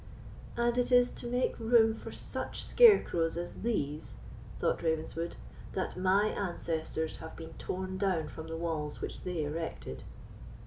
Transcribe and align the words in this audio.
"And 0.57 0.79
it 0.79 0.91
is 0.91 1.11
to 1.11 1.27
make 1.27 1.59
room 1.59 1.93
for 1.93 2.11
such 2.11 2.63
scarecrows 2.65 3.37
as 3.37 3.61
these," 3.61 4.15
thought 4.59 4.81
Ravenswood, 4.81 5.35
"that 5.73 5.95
my 5.95 6.25
ancestors 6.29 7.17
have 7.17 7.35
been 7.35 7.53
torn 7.59 7.99
down 7.99 8.27
from 8.27 8.47
the 8.47 8.57
walls 8.57 8.99
which 8.99 9.21
they 9.21 9.43
erected!" 9.43 10.01